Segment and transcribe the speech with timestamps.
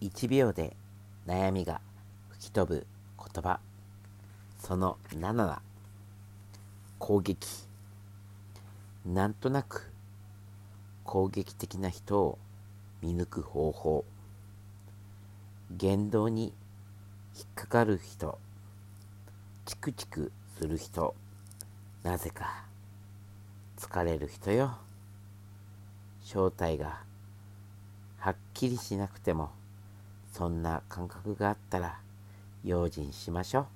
[0.00, 0.76] 1秒で
[1.26, 1.80] 悩みが
[2.28, 2.86] 吹き飛ぶ
[3.18, 3.60] 言葉。
[4.58, 5.62] その7は
[6.98, 7.48] 攻撃。
[9.04, 9.92] なんとなく
[11.04, 12.38] 攻撃的な人を
[13.00, 14.04] 見抜く方法。
[15.70, 16.52] 言動に
[17.36, 18.38] 引っかかる人。
[19.64, 21.14] チクチクする人。
[22.02, 22.64] なぜか。
[23.78, 24.78] 疲れる人よ。
[26.22, 27.04] 正体が
[28.18, 29.50] はっきりしなくても。
[30.36, 31.98] そんな感覚があったら
[32.62, 33.75] 用心しましょう。